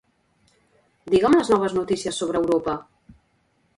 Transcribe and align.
Digue'm 1.13 1.37
les 1.39 1.51
noves 1.55 1.75
notícies 1.81 2.21
sobre 2.23 2.43
Europa. 2.47 2.77